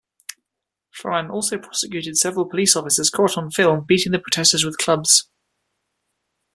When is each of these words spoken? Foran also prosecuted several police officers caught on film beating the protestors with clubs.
Foran 0.91 1.29
also 1.29 1.59
prosecuted 1.59 2.17
several 2.17 2.49
police 2.49 2.75
officers 2.75 3.11
caught 3.11 3.37
on 3.37 3.51
film 3.51 3.85
beating 3.87 4.11
the 4.11 4.17
protestors 4.17 4.65
with 4.65 4.79
clubs. 4.79 5.29